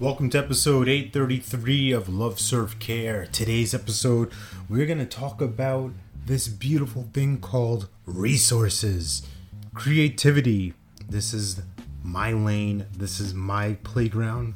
Welcome 0.00 0.30
to 0.30 0.38
episode 0.38 0.86
833 0.86 1.90
of 1.90 2.08
Love 2.08 2.38
Serve 2.38 2.78
Care. 2.78 3.26
Today's 3.26 3.74
episode, 3.74 4.30
we're 4.68 4.86
going 4.86 5.00
to 5.00 5.04
talk 5.04 5.40
about 5.40 5.90
this 6.24 6.46
beautiful 6.46 7.08
thing 7.12 7.40
called 7.40 7.88
resources, 8.06 9.26
creativity. 9.74 10.74
This 11.08 11.34
is 11.34 11.62
my 12.04 12.30
lane, 12.30 12.86
this 12.96 13.18
is 13.18 13.34
my 13.34 13.76
playground. 13.82 14.54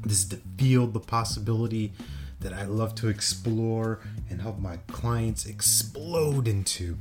This 0.00 0.20
is 0.20 0.28
the 0.30 0.40
field, 0.56 0.94
the 0.94 1.00
possibility 1.00 1.92
that 2.40 2.54
I 2.54 2.64
love 2.64 2.94
to 2.94 3.08
explore 3.08 4.00
and 4.30 4.40
help 4.40 4.58
my 4.58 4.78
clients 4.86 5.44
explode 5.44 6.48
into. 6.48 6.96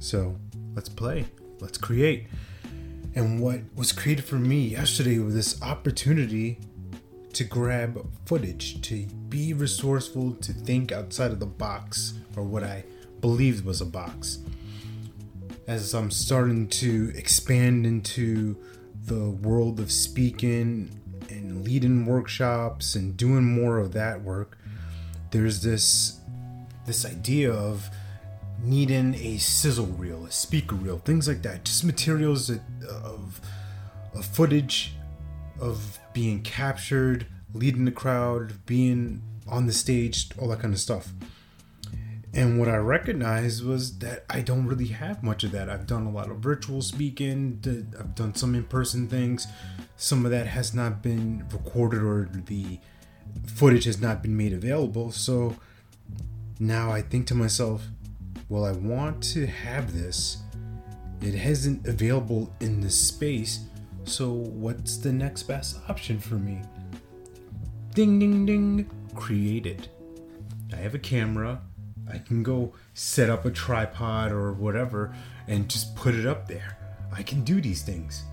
So 0.00 0.36
let's 0.74 0.90
play, 0.90 1.24
let's 1.60 1.78
create. 1.78 2.26
And 3.14 3.40
what 3.40 3.60
was 3.74 3.92
created 3.92 4.24
for 4.24 4.36
me 4.36 4.68
yesterday 4.68 5.18
was 5.18 5.34
this 5.34 5.60
opportunity 5.62 6.58
to 7.34 7.44
grab 7.44 8.06
footage, 8.26 8.80
to 8.82 9.06
be 9.28 9.52
resourceful, 9.52 10.34
to 10.34 10.52
think 10.52 10.92
outside 10.92 11.30
of 11.30 11.40
the 11.40 11.46
box, 11.46 12.14
or 12.36 12.42
what 12.42 12.62
I 12.62 12.84
believed 13.20 13.64
was 13.64 13.80
a 13.80 13.86
box. 13.86 14.38
As 15.66 15.94
I'm 15.94 16.10
starting 16.10 16.68
to 16.68 17.12
expand 17.14 17.86
into 17.86 18.56
the 19.06 19.30
world 19.30 19.80
of 19.80 19.90
speaking 19.92 20.98
and 21.28 21.64
leading 21.64 22.04
workshops 22.06 22.94
and 22.94 23.16
doing 23.16 23.44
more 23.44 23.78
of 23.78 23.92
that 23.92 24.22
work, 24.22 24.58
there's 25.30 25.62
this 25.62 26.18
this 26.84 27.06
idea 27.06 27.52
of 27.52 27.88
needing 28.62 29.14
a 29.14 29.38
sizzle 29.38 29.86
reel, 29.86 30.24
a 30.24 30.30
speaker 30.30 30.76
reel, 30.76 30.98
things 30.98 31.26
like 31.28 31.42
that. 31.42 31.64
Just 31.64 31.84
materials 31.84 32.48
that, 32.48 32.60
uh, 32.88 32.94
of, 32.94 33.40
of 34.14 34.24
footage 34.24 34.94
of 35.60 35.98
being 36.12 36.42
captured, 36.42 37.26
leading 37.54 37.84
the 37.84 37.92
crowd, 37.92 38.64
being 38.66 39.22
on 39.48 39.66
the 39.66 39.72
stage, 39.72 40.28
all 40.38 40.48
that 40.48 40.60
kind 40.60 40.74
of 40.74 40.80
stuff. 40.80 41.12
And 42.34 42.58
what 42.58 42.68
I 42.68 42.76
recognized 42.76 43.64
was 43.64 43.98
that 43.98 44.24
I 44.30 44.40
don't 44.40 44.66
really 44.66 44.86
have 44.86 45.22
much 45.22 45.44
of 45.44 45.52
that. 45.52 45.68
I've 45.68 45.86
done 45.86 46.06
a 46.06 46.10
lot 46.10 46.30
of 46.30 46.38
virtual 46.38 46.80
speaking, 46.80 47.60
I've 47.98 48.14
done 48.14 48.34
some 48.34 48.54
in 48.54 48.64
person 48.64 49.06
things. 49.06 49.46
Some 49.96 50.24
of 50.24 50.30
that 50.30 50.46
has 50.46 50.72
not 50.72 51.02
been 51.02 51.44
recorded 51.52 52.02
or 52.02 52.30
the 52.32 52.78
footage 53.46 53.84
has 53.84 54.00
not 54.00 54.22
been 54.22 54.36
made 54.36 54.54
available. 54.54 55.12
So 55.12 55.56
now 56.58 56.90
I 56.90 57.02
think 57.02 57.26
to 57.26 57.34
myself, 57.34 57.86
well, 58.52 58.66
I 58.66 58.72
want 58.72 59.22
to 59.32 59.46
have 59.46 59.94
this. 59.94 60.42
It 61.22 61.34
isn't 61.34 61.86
available 61.86 62.54
in 62.60 62.82
this 62.82 62.98
space. 62.98 63.60
So 64.04 64.30
what's 64.30 64.98
the 64.98 65.10
next 65.10 65.44
best 65.44 65.78
option 65.88 66.20
for 66.20 66.34
me? 66.34 66.60
Ding, 67.94 68.18
ding, 68.18 68.44
ding. 68.44 68.90
Create 69.14 69.64
it. 69.64 69.88
I 70.70 70.76
have 70.76 70.94
a 70.94 70.98
camera. 70.98 71.62
I 72.12 72.18
can 72.18 72.42
go 72.42 72.74
set 72.92 73.30
up 73.30 73.46
a 73.46 73.50
tripod 73.50 74.32
or 74.32 74.52
whatever 74.52 75.14
and 75.48 75.66
just 75.66 75.96
put 75.96 76.14
it 76.14 76.26
up 76.26 76.46
there. 76.46 76.76
I 77.10 77.22
can 77.22 77.44
do 77.44 77.58
these 77.58 77.80
things. 77.80 78.24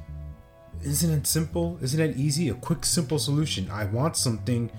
Isn't 0.83 1.11
it 1.11 1.27
simple? 1.27 1.79
Isn't 1.81 2.01
it 2.01 2.17
easy? 2.17 2.49
A 2.49 2.55
quick, 2.55 2.83
simple 2.83 3.19
solution. 3.19 3.71
I 3.71 3.85
want 3.85 4.17
something. 4.17 4.69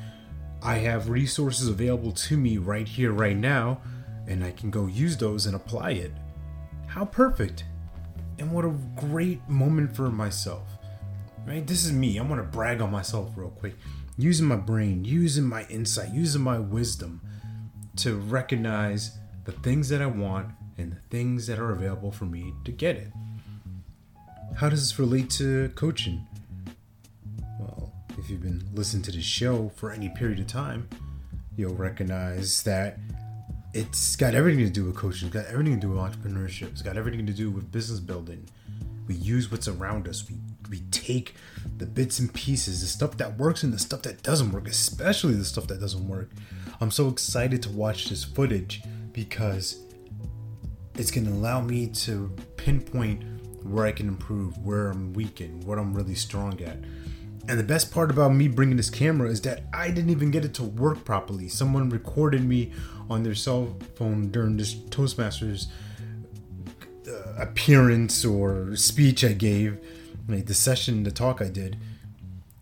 I 0.63 0.75
have 0.77 1.09
resources 1.09 1.67
available 1.67 2.13
to 2.13 2.37
me 2.37 2.59
right 2.59 2.87
here, 2.87 3.11
right 3.11 3.39
now, 3.39 3.81
and 4.31 4.45
I 4.45 4.53
can 4.53 4.71
go 4.71 4.87
use 4.87 5.17
those 5.17 5.47
and 5.47 5.57
apply 5.57 5.91
it. 5.91 6.13
How 6.87 7.05
perfect! 7.05 7.65
And 8.39 8.53
what 8.53 8.65
a 8.65 8.73
great 8.97 9.47
moment 9.49 9.95
for 9.95 10.09
myself. 10.09 10.67
Right? 11.47 11.67
This 11.67 11.85
is 11.85 11.93
me. 11.93 12.19
I 12.19 12.23
want 12.23 12.41
to 12.41 12.47
brag 12.47 12.81
on 12.81 12.93
myself 12.93 13.33
real 13.37 13.51
quick. 13.51 13.75
Using 14.17 14.47
my 14.47 14.57
brain, 14.57 15.05
using 15.05 15.45
my 15.45 15.67
insight, 15.67 16.13
using 16.13 16.43
my 16.43 16.59
wisdom 16.59 17.21
to 17.97 18.17
recognize 18.17 19.19
the 19.45 19.53
things 19.53 19.89
that 19.89 20.01
I 20.01 20.07
want 20.07 20.49
and 20.79 20.93
the 20.93 21.01
things 21.11 21.47
that 21.49 21.59
are 21.59 21.73
available 21.73 22.13
for 22.13 22.25
me 22.25 22.55
to 22.65 22.71
get 22.71 22.97
it. 22.97 23.13
How 24.57 24.69
does 24.69 24.81
this 24.81 24.99
relate 24.99 25.29
to 25.31 25.71
coaching? 25.75 26.25
Well, 27.59 27.93
if 28.17 28.31
you've 28.31 28.43
been 28.43 28.63
listening 28.75 29.03
to 29.05 29.13
the 29.13 29.23
show 29.23 29.71
for 29.75 29.91
any 29.91 30.09
period 30.09 30.39
of 30.39 30.47
time, 30.47 30.89
you'll 31.57 31.75
recognize 31.75 32.63
that 32.63 32.99
it's 33.73 34.17
got 34.17 34.35
everything 34.35 34.65
to 34.65 34.71
do 34.71 34.85
with 34.85 34.97
coaching, 34.97 35.29
it's 35.29 35.37
got 35.37 35.47
everything 35.47 35.75
to 35.75 35.81
do 35.81 35.91
with 35.91 35.99
entrepreneurship, 35.99 36.69
it's 36.73 36.83
got 36.83 36.97
everything 36.97 37.27
to 37.27 37.33
do 37.33 37.51
with 37.51 37.71
business 37.71 38.01
building. 38.01 38.49
We 39.07 39.15
use 39.15 39.51
what's 39.51 39.69
around 39.69 40.09
us. 40.09 40.29
We 40.29 40.37
we 40.71 40.81
take 40.93 41.35
the 41.79 41.87
bits 41.87 42.21
and 42.21 42.33
pieces, 42.33 42.81
the 42.81 42.87
stuff 42.87 43.17
that 43.17 43.37
works 43.37 43.65
and 43.65 43.73
the 43.73 43.79
stuff 43.79 44.03
that 44.03 44.23
doesn't 44.23 44.53
work, 44.53 44.69
especially 44.69 45.35
the 45.35 45.45
stuff 45.45 45.67
that 45.67 45.81
doesn't 45.81 46.07
work. 46.07 46.31
I'm 46.81 46.93
so 46.93 47.09
excited 47.09 47.61
to 47.65 47.71
watch 47.71 48.09
this 48.09 48.23
footage 48.23 48.83
because 49.13 49.81
it's 50.95 51.11
going 51.11 51.27
to 51.27 51.33
allow 51.33 51.61
me 51.61 51.89
to 51.89 52.35
pinpoint 52.57 53.25
where 53.65 53.85
I 53.85 53.93
can 53.93 54.09
improve, 54.09 54.57
where 54.59 54.91
I'm 54.91 55.13
weak 55.13 55.43
what 55.65 55.79
I'm 55.79 55.93
really 55.93 56.15
strong 56.15 56.61
at. 56.63 56.79
And 57.49 57.59
the 57.59 57.65
best 57.65 57.93
part 57.93 58.11
about 58.11 58.35
me 58.35 58.49
bringing 58.49 58.77
this 58.77 58.91
camera 58.91 59.29
is 59.29 59.41
that 59.43 59.65
I 59.73 59.91
didn't 59.91 60.11
even 60.11 60.31
get 60.31 60.45
it 60.45 60.55
to 60.55 60.63
work 60.63 61.05
properly. 61.05 61.49
Someone 61.49 61.91
recorded 61.91 62.45
me 62.45 62.73
on 63.09 63.23
their 63.23 63.35
cell 63.35 63.77
phone 63.97 64.31
during 64.31 64.57
this 64.57 64.75
Toastmasters 64.75 65.67
uh, 67.09 67.35
appearance 67.39 68.25
or 68.25 68.77
speech 68.77 69.25
I 69.25 69.33
gave, 69.33 69.79
like 70.29 70.47
the 70.47 70.55
session, 70.55 71.03
the 71.03 71.11
talk 71.11 71.43
I 71.43 71.49
did. 71.49 71.77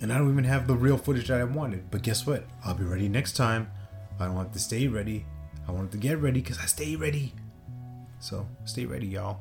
And 0.00 0.12
I 0.12 0.18
don't 0.18 0.30
even 0.30 0.44
have 0.44 0.66
the 0.66 0.76
real 0.76 0.96
footage 0.96 1.28
that 1.28 1.40
I 1.40 1.44
wanted. 1.44 1.90
But 1.90 2.02
guess 2.02 2.26
what? 2.26 2.44
I'll 2.64 2.74
be 2.74 2.84
ready 2.84 3.08
next 3.08 3.32
time. 3.36 3.70
I 4.18 4.26
don't 4.26 4.36
have 4.36 4.52
to 4.52 4.58
stay 4.58 4.86
ready. 4.86 5.26
I 5.66 5.72
wanted 5.72 5.92
to 5.92 5.98
get 5.98 6.18
ready 6.18 6.40
because 6.40 6.58
I 6.58 6.66
stay 6.66 6.96
ready. 6.96 7.34
So 8.20 8.48
stay 8.64 8.86
ready, 8.86 9.06
y'all. 9.06 9.40